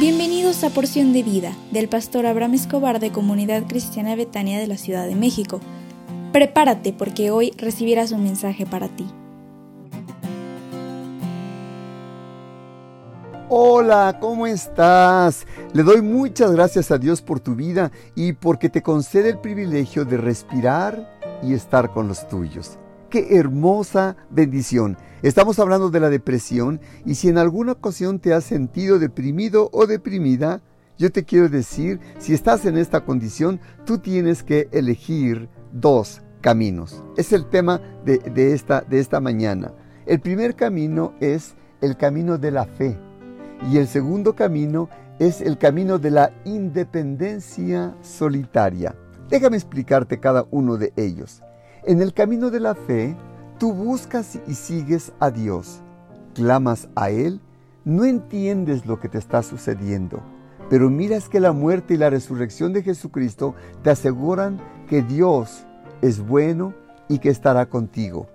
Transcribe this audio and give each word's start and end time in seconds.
Bienvenidos 0.00 0.64
a 0.64 0.70
Porción 0.70 1.12
de 1.12 1.22
Vida 1.22 1.52
del 1.72 1.86
pastor 1.86 2.24
Abraham 2.24 2.54
Escobar 2.54 3.00
de 3.00 3.12
Comunidad 3.12 3.64
Cristiana 3.66 4.16
Betania 4.16 4.58
de 4.58 4.66
la 4.66 4.78
Ciudad 4.78 5.06
de 5.06 5.14
México. 5.14 5.60
Prepárate 6.32 6.94
porque 6.94 7.30
hoy 7.30 7.52
recibirás 7.58 8.10
un 8.10 8.24
mensaje 8.24 8.64
para 8.64 8.88
ti. 8.88 9.06
Hola, 13.50 14.16
¿cómo 14.18 14.46
estás? 14.46 15.46
Le 15.74 15.82
doy 15.82 16.00
muchas 16.00 16.50
gracias 16.52 16.90
a 16.90 16.96
Dios 16.96 17.20
por 17.20 17.38
tu 17.38 17.54
vida 17.54 17.92
y 18.14 18.32
porque 18.32 18.70
te 18.70 18.82
concede 18.82 19.28
el 19.28 19.38
privilegio 19.38 20.06
de 20.06 20.16
respirar 20.16 21.14
y 21.42 21.52
estar 21.52 21.92
con 21.92 22.08
los 22.08 22.26
tuyos. 22.26 22.78
Qué 23.10 23.36
hermosa 23.36 24.16
bendición. 24.30 24.96
Estamos 25.22 25.58
hablando 25.58 25.90
de 25.90 25.98
la 25.98 26.10
depresión 26.10 26.80
y 27.04 27.16
si 27.16 27.28
en 27.28 27.38
alguna 27.38 27.72
ocasión 27.72 28.20
te 28.20 28.32
has 28.32 28.44
sentido 28.44 29.00
deprimido 29.00 29.68
o 29.72 29.88
deprimida, 29.88 30.62
yo 30.96 31.10
te 31.10 31.24
quiero 31.24 31.48
decir, 31.48 31.98
si 32.20 32.34
estás 32.34 32.66
en 32.66 32.78
esta 32.78 33.04
condición, 33.04 33.58
tú 33.84 33.98
tienes 33.98 34.44
que 34.44 34.68
elegir 34.70 35.48
dos 35.72 36.22
caminos. 36.40 37.02
Es 37.16 37.32
el 37.32 37.48
tema 37.48 37.80
de, 38.04 38.52
esta, 38.54 38.82
de 38.82 39.00
esta 39.00 39.18
mañana. 39.18 39.74
El 40.06 40.20
primer 40.20 40.54
camino 40.54 41.14
es 41.18 41.56
el 41.80 41.96
camino 41.96 42.38
de 42.38 42.52
la 42.52 42.64
fe 42.64 42.96
y 43.72 43.78
el 43.78 43.88
segundo 43.88 44.36
camino 44.36 44.88
es 45.18 45.40
el 45.40 45.58
camino 45.58 45.98
de 45.98 46.12
la 46.12 46.32
independencia 46.44 47.92
solitaria. 48.02 48.94
Déjame 49.28 49.56
explicarte 49.56 50.20
cada 50.20 50.46
uno 50.52 50.76
de 50.76 50.92
ellos. 50.94 51.42
En 51.84 52.02
el 52.02 52.12
camino 52.12 52.50
de 52.50 52.60
la 52.60 52.74
fe, 52.74 53.16
tú 53.58 53.72
buscas 53.72 54.38
y 54.46 54.54
sigues 54.54 55.12
a 55.18 55.30
Dios, 55.30 55.80
clamas 56.34 56.90
a 56.94 57.08
Él, 57.08 57.40
no 57.86 58.04
entiendes 58.04 58.84
lo 58.84 59.00
que 59.00 59.08
te 59.08 59.16
está 59.16 59.42
sucediendo, 59.42 60.22
pero 60.68 60.90
miras 60.90 61.30
que 61.30 61.40
la 61.40 61.52
muerte 61.52 61.94
y 61.94 61.96
la 61.96 62.10
resurrección 62.10 62.74
de 62.74 62.82
Jesucristo 62.82 63.54
te 63.82 63.88
aseguran 63.88 64.60
que 64.90 65.00
Dios 65.00 65.64
es 66.02 66.20
bueno 66.20 66.74
y 67.08 67.18
que 67.18 67.30
estará 67.30 67.64
contigo. 67.70 68.26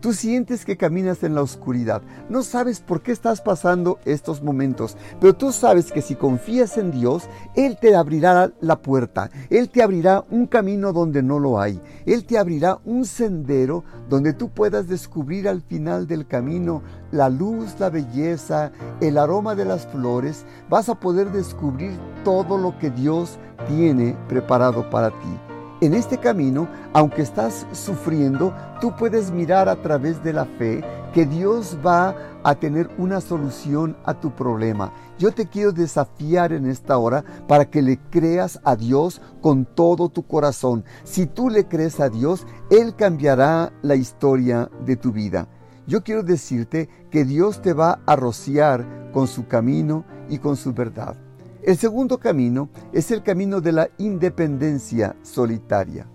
Tú 0.00 0.14
sientes 0.14 0.64
que 0.64 0.78
caminas 0.78 1.22
en 1.24 1.34
la 1.34 1.42
oscuridad. 1.42 2.00
No 2.30 2.42
sabes 2.42 2.80
por 2.80 3.02
qué 3.02 3.12
estás 3.12 3.42
pasando 3.42 3.98
estos 4.06 4.42
momentos, 4.42 4.96
pero 5.20 5.34
tú 5.34 5.52
sabes 5.52 5.92
que 5.92 6.00
si 6.00 6.14
confías 6.14 6.78
en 6.78 6.90
Dios, 6.90 7.24
Él 7.54 7.76
te 7.78 7.94
abrirá 7.94 8.50
la 8.62 8.80
puerta. 8.80 9.30
Él 9.50 9.68
te 9.68 9.82
abrirá 9.82 10.24
un 10.30 10.46
camino 10.46 10.94
donde 10.94 11.22
no 11.22 11.38
lo 11.38 11.60
hay. 11.60 11.82
Él 12.06 12.24
te 12.24 12.38
abrirá 12.38 12.78
un 12.86 13.04
sendero 13.04 13.84
donde 14.08 14.32
tú 14.32 14.48
puedas 14.48 14.88
descubrir 14.88 15.46
al 15.46 15.60
final 15.60 16.06
del 16.06 16.26
camino 16.26 16.82
la 17.12 17.28
luz, 17.28 17.76
la 17.78 17.90
belleza, 17.90 18.72
el 19.02 19.18
aroma 19.18 19.54
de 19.54 19.66
las 19.66 19.86
flores. 19.86 20.46
Vas 20.70 20.88
a 20.88 20.98
poder 20.98 21.30
descubrir 21.30 21.92
todo 22.24 22.56
lo 22.56 22.78
que 22.78 22.90
Dios 22.90 23.38
tiene 23.68 24.16
preparado 24.28 24.88
para 24.88 25.10
ti. 25.10 25.49
En 25.80 25.94
este 25.94 26.18
camino, 26.18 26.68
aunque 26.92 27.22
estás 27.22 27.66
sufriendo, 27.72 28.54
tú 28.82 28.94
puedes 28.96 29.30
mirar 29.30 29.66
a 29.66 29.80
través 29.80 30.22
de 30.22 30.34
la 30.34 30.44
fe 30.44 30.84
que 31.14 31.24
Dios 31.24 31.78
va 31.84 32.14
a 32.42 32.54
tener 32.54 32.90
una 32.98 33.22
solución 33.22 33.96
a 34.04 34.12
tu 34.12 34.30
problema. 34.30 34.92
Yo 35.18 35.32
te 35.32 35.46
quiero 35.46 35.72
desafiar 35.72 36.52
en 36.52 36.66
esta 36.66 36.98
hora 36.98 37.24
para 37.48 37.70
que 37.70 37.80
le 37.80 37.98
creas 38.10 38.60
a 38.62 38.76
Dios 38.76 39.22
con 39.40 39.64
todo 39.64 40.10
tu 40.10 40.26
corazón. 40.26 40.84
Si 41.04 41.24
tú 41.24 41.48
le 41.48 41.66
crees 41.66 41.98
a 41.98 42.10
Dios, 42.10 42.46
Él 42.70 42.94
cambiará 42.94 43.72
la 43.80 43.94
historia 43.94 44.70
de 44.84 44.96
tu 44.96 45.12
vida. 45.12 45.48
Yo 45.86 46.04
quiero 46.04 46.22
decirte 46.22 46.90
que 47.10 47.24
Dios 47.24 47.62
te 47.62 47.72
va 47.72 48.00
a 48.04 48.16
rociar 48.16 49.10
con 49.14 49.26
su 49.26 49.46
camino 49.46 50.04
y 50.28 50.36
con 50.36 50.56
su 50.56 50.74
verdad. 50.74 51.16
El 51.62 51.76
segundo 51.76 52.18
camino 52.18 52.70
es 52.90 53.10
el 53.10 53.22
camino 53.22 53.60
de 53.60 53.72
la 53.72 53.90
independencia 53.98 55.14
solitaria. 55.20 56.06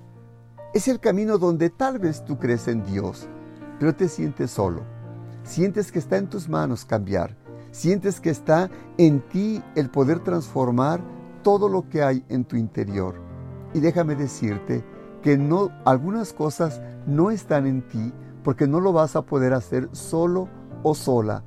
Es 0.73 0.88
el 0.88 1.00
camino 1.00 1.38
donde 1.38 1.69
tal 1.69 2.00
vez 2.00 2.25
tú 2.25 2.39
crees 2.39 2.67
en 2.67 2.83
Dios, 2.83 3.28
pero 3.79 3.95
te 3.95 4.07
sientes 4.07 4.50
solo. 4.50 4.81
Sientes 5.44 5.91
que 5.91 6.00
está 6.00 6.17
en 6.17 6.31
tus 6.31 6.50
manos 6.50 6.84
cambiar. 6.84 7.38
Sientes 7.69 8.19
que 8.19 8.31
está 8.31 8.72
en 8.97 9.22
ti 9.22 9.61
el 9.75 9.91
poder 9.91 10.19
transformar 10.22 11.01
todo 11.44 11.69
lo 11.69 11.88
que 11.89 12.01
hay 12.01 12.25
en 12.29 12.45
tu 12.45 12.55
interior. 12.55 13.13
Y 13.75 13.81
déjame 13.81 14.16
decirte 14.16 14.84
que 15.22 15.39
algunas 15.85 16.34
cosas 16.34 16.81
no 17.05 17.29
están 17.29 17.67
en 17.67 17.88
ti 17.88 18.11
porque 18.44 18.67
no 18.67 18.79
lo 18.79 18.94
vas 18.94 19.16
a 19.16 19.22
poder 19.22 19.53
hacer 19.53 19.89
solo 19.91 20.50
o 20.81 20.95
sola. 20.95 21.44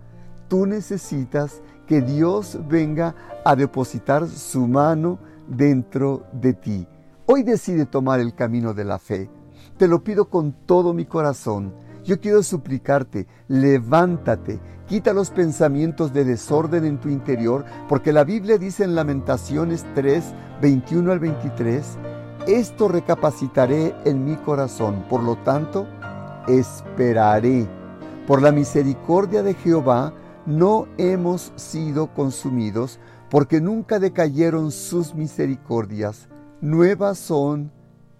Tú 0.47 0.67
necesitas 0.67 1.63
que 1.89 2.03
Dios 2.03 2.59
venga 2.69 3.15
a 3.45 3.57
depositar 3.57 4.29
su 4.29 4.69
mano 4.69 5.19
dentro 5.49 6.25
de 6.33 6.53
ti. 6.53 6.87
Hoy 7.27 7.43
decide 7.43 7.87
tomar 7.87 8.21
el 8.21 8.35
camino 8.35 8.75
de 8.75 8.85
la 8.85 8.99
fe. 8.99 9.31
Te 9.79 9.89
lo 9.89 10.05
pido 10.05 10.27
con 10.27 10.53
todo 10.53 10.93
mi 10.93 11.07
corazón. 11.07 11.73
Yo 12.05 12.21
quiero 12.21 12.43
suplicarte, 12.43 13.27
levántate, 13.49 14.61
quita 14.87 15.13
los 15.13 15.31
pensamientos 15.31 16.13
de 16.13 16.25
desorden 16.25 16.85
en 16.85 16.99
tu 16.99 17.09
interior, 17.09 17.65
porque 17.89 18.13
la 18.13 18.25
Biblia 18.25 18.59
dice 18.59 18.85
en 18.85 18.95
Lamentaciones 18.95 19.85
3, 19.95 20.25
21 20.61 21.11
al 21.13 21.19
23, 21.19 21.99
esto 22.47 22.89
recapacitaré 22.89 23.95
en 24.05 24.25
mi 24.25 24.37
corazón, 24.37 25.05
por 25.09 25.23
lo 25.23 25.37
tanto, 25.37 25.87
esperaré. 26.49 27.67
Por 28.27 28.43
la 28.43 28.53
misericordia 28.53 29.43
de 29.43 29.55
Jehová, 29.55 30.13
no 30.49 30.89
hemos 30.97 31.53
sido 31.57 32.15
consumidos, 32.15 32.99
porque 33.29 33.61
nunca 33.61 33.99
decayeron 33.99 34.71
sus 34.71 35.15
misericordias. 35.15 36.27
Nuevas 36.63 37.19
son 37.19 37.71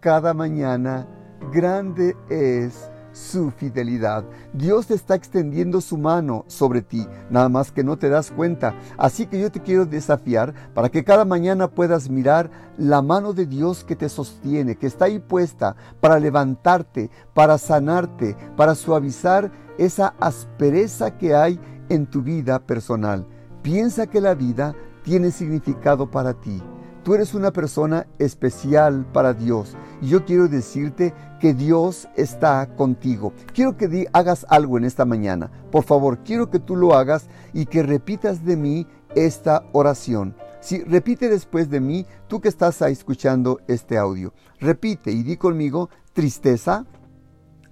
cada 0.01 0.35
mañana, 0.35 1.09
grande 1.51 2.15
es 2.29 2.91
su 3.13 3.51
fidelidad. 3.51 4.25
Dios 4.53 4.91
está 4.91 5.15
extendiendo 5.15 5.81
su 5.81 5.97
mano 5.97 6.45
sobre 6.49 6.83
ti, 6.83 7.09
nada 7.31 7.49
más 7.49 7.73
que 7.73 7.83
no 7.83 7.97
te 7.97 8.11
das 8.11 8.31
cuenta. 8.31 8.75
Así 8.99 9.27
que 9.27 9.41
yo 9.41 9.51
te 9.51 9.63
quiero 9.63 9.87
desafiar 9.87 10.53
para 10.75 10.91
que 10.91 11.05
cada 11.05 11.25
mañana 11.25 11.69
puedas 11.69 12.11
mirar 12.11 12.51
la 12.77 13.01
mano 13.01 13.33
de 13.33 13.47
Dios 13.47 13.85
que 13.85 13.97
te 13.97 14.11
sostiene, 14.11 14.77
que 14.77 14.87
está 14.87 15.07
ahí 15.07 15.19
puesta 15.19 15.77
para 16.03 16.21
levantarte, 16.21 17.11
para 17.33 17.57
sanarte, 17.57 18.37
para 18.55 18.75
suavizar 18.75 19.51
esa 19.79 20.15
aspereza 20.21 21.17
que 21.17 21.35
hay 21.35 21.59
en 21.89 22.07
tu 22.07 22.23
vida 22.23 22.59
personal. 22.59 23.27
Piensa 23.63 24.07
que 24.07 24.21
la 24.21 24.35
vida 24.35 24.75
tiene 25.03 25.31
significado 25.31 26.11
para 26.11 26.35
ti. 26.35 26.63
Tú 27.03 27.15
eres 27.15 27.33
una 27.33 27.53
persona 27.53 28.07
especial 28.19 29.07
para 29.13 29.33
Dios 29.33 29.77
y 30.03 30.09
yo 30.09 30.25
quiero 30.25 30.49
decirte 30.49 31.15
que 31.41 31.55
Dios 31.55 32.09
está 32.17 32.67
contigo. 32.77 33.33
Quiero 33.55 33.77
que 33.77 34.07
hagas 34.13 34.45
algo 34.51 34.77
en 34.77 34.85
esta 34.85 35.05
mañana. 35.05 35.51
Por 35.71 35.85
favor, 35.85 36.19
quiero 36.19 36.51
que 36.51 36.59
tú 36.59 36.77
lo 36.77 36.95
hagas 36.95 37.29
y 37.55 37.67
que 37.67 37.83
repitas 37.83 38.45
de 38.45 38.57
mí 38.57 38.87
esta 39.15 39.65
oración. 39.73 40.35
Si 40.61 40.83
repite 40.83 41.29
después 41.29 41.71
de 41.71 41.81
mí, 41.81 42.05
tú 42.27 42.41
que 42.41 42.49
estás 42.49 42.83
escuchando 42.83 43.61
este 43.69 43.97
audio, 43.97 44.35
repite 44.61 45.11
y 45.11 45.23
di 45.23 45.37
conmigo 45.37 45.89
tristeza, 46.13 46.85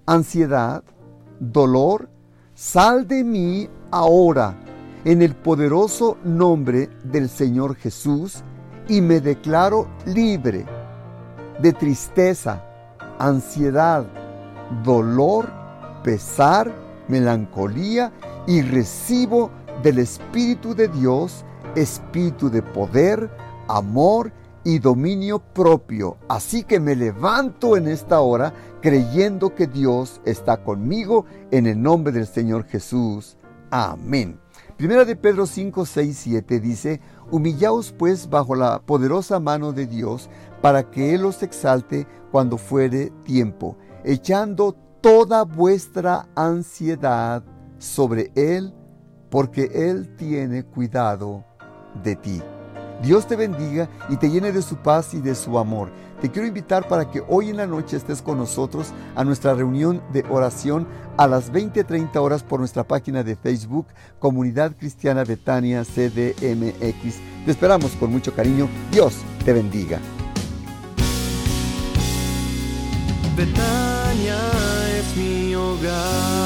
ansiedad, 0.06 0.84
dolor, 1.40 2.08
sal 2.56 3.06
de 3.06 3.22
mí 3.22 3.68
ahora 3.90 4.56
en 5.04 5.20
el 5.20 5.34
poderoso 5.36 6.16
nombre 6.24 6.88
del 7.04 7.28
Señor 7.28 7.76
Jesús 7.76 8.42
y 8.88 9.02
me 9.02 9.20
declaro 9.20 9.86
libre 10.06 10.64
de 11.60 11.72
tristeza, 11.74 12.64
ansiedad, 13.18 14.06
dolor, 14.82 15.50
pesar, 16.02 16.72
melancolía 17.08 18.10
y 18.46 18.62
recibo 18.62 19.50
del 19.82 19.98
Espíritu 19.98 20.74
de 20.74 20.88
Dios, 20.88 21.44
espíritu 21.74 22.48
de 22.48 22.62
poder, 22.62 23.30
amor 23.68 24.32
y 24.66 24.80
dominio 24.80 25.38
propio. 25.38 26.16
Así 26.28 26.64
que 26.64 26.80
me 26.80 26.96
levanto 26.96 27.76
en 27.76 27.86
esta 27.86 28.18
hora 28.18 28.52
creyendo 28.82 29.54
que 29.54 29.68
Dios 29.68 30.20
está 30.24 30.64
conmigo 30.64 31.24
en 31.52 31.68
el 31.68 31.80
nombre 31.80 32.12
del 32.12 32.26
Señor 32.26 32.64
Jesús. 32.64 33.36
Amén. 33.70 34.40
Primera 34.76 35.04
de 35.04 35.14
Pedro 35.14 35.46
5, 35.46 35.86
6, 35.86 36.18
7 36.18 36.58
dice, 36.58 37.00
Humillaos 37.30 37.92
pues 37.92 38.28
bajo 38.28 38.56
la 38.56 38.80
poderosa 38.80 39.38
mano 39.38 39.72
de 39.72 39.86
Dios, 39.86 40.28
para 40.60 40.90
que 40.90 41.14
Él 41.14 41.24
os 41.26 41.44
exalte 41.44 42.08
cuando 42.32 42.58
fuere 42.58 43.12
tiempo, 43.22 43.76
echando 44.02 44.74
toda 45.00 45.44
vuestra 45.44 46.26
ansiedad 46.34 47.44
sobre 47.78 48.32
Él, 48.34 48.74
porque 49.30 49.70
Él 49.72 50.16
tiene 50.16 50.64
cuidado 50.64 51.44
de 52.02 52.16
ti. 52.16 52.42
Dios 53.02 53.26
te 53.26 53.36
bendiga 53.36 53.88
y 54.08 54.16
te 54.16 54.30
llene 54.30 54.52
de 54.52 54.62
su 54.62 54.76
paz 54.76 55.14
y 55.14 55.20
de 55.20 55.34
su 55.34 55.58
amor. 55.58 55.90
te 56.20 56.30
quiero 56.30 56.48
invitar 56.48 56.88
para 56.88 57.10
que 57.10 57.22
hoy 57.28 57.50
en 57.50 57.58
la 57.58 57.66
noche 57.66 57.98
estés 57.98 58.22
con 58.22 58.38
nosotros 58.38 58.88
a 59.14 59.22
nuestra 59.22 59.52
reunión 59.52 60.00
de 60.14 60.24
oración 60.30 60.86
a 61.18 61.26
las 61.26 61.52
20:30 61.52 62.20
horas 62.20 62.42
por 62.42 62.58
nuestra 62.58 62.84
página 62.84 63.22
de 63.22 63.36
Facebook 63.36 63.86
Comunidad 64.18 64.72
Cristiana 64.78 65.24
Betania 65.24 65.84
CDMX. 65.84 67.16
Te 67.44 67.50
esperamos 67.50 67.92
con 67.92 68.10
mucho 68.10 68.34
cariño. 68.34 68.68
Dios 68.90 69.14
te 69.44 69.52
bendiga. 69.52 70.00
Betania 73.36 74.38
es 74.98 75.16
mi 75.16 75.54
hogar. 75.54 76.45